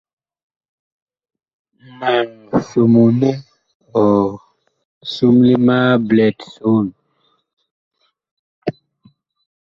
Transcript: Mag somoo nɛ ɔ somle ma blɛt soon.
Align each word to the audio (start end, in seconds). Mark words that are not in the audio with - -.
Mag 1.99 2.27
somoo 2.69 3.09
nɛ 3.19 3.31
ɔ 4.01 4.03
somle 5.13 5.53
ma 5.67 5.77
blɛt 6.09 6.37
soon. 6.53 6.87